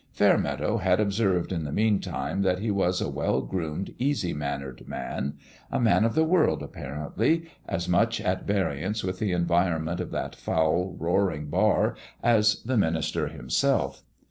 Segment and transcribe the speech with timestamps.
[0.13, 5.35] Fairmeadow had observed in the meantime that he was a well groomed, easy mannered man
[5.71, 10.35] a man of the world, apparently, as much at variance with the environment of that
[10.35, 14.01] foul, roaring bar as the minister himself.